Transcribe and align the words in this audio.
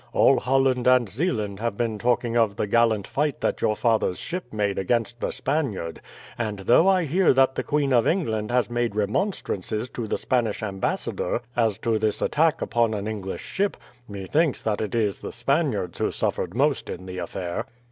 All 0.13 0.39
Holland 0.39 0.87
and 0.87 1.07
Zeeland 1.07 1.59
have 1.59 1.77
been 1.77 1.99
talking 1.99 2.35
of 2.35 2.55
the 2.55 2.65
gallant 2.65 3.05
fight 3.05 3.39
that 3.41 3.61
your 3.61 3.75
father's 3.75 4.17
ship 4.17 4.51
made 4.51 4.79
against 4.79 5.21
the 5.21 5.29
Spaniard; 5.29 6.01
and 6.39 6.57
though 6.57 6.87
I 6.87 7.03
hear 7.05 7.35
that 7.35 7.53
the 7.53 7.61
Queen 7.61 7.93
of 7.93 8.07
England 8.07 8.49
has 8.49 8.67
made 8.67 8.95
remonstrances 8.95 9.89
to 9.89 10.07
the 10.07 10.17
Spanish 10.17 10.63
Ambassador 10.63 11.41
as 11.55 11.77
to 11.77 11.99
this 11.99 12.19
attack 12.19 12.63
upon 12.63 12.95
an 12.95 13.07
English 13.07 13.43
ship, 13.43 13.77
methinks 14.09 14.63
that 14.63 14.81
it 14.81 14.95
is 14.95 15.19
the 15.21 15.31
Spaniards 15.31 15.99
who 15.99 16.09
suffered 16.09 16.55
most 16.55 16.89
in 16.89 17.05
the 17.05 17.19
affair." 17.19 17.67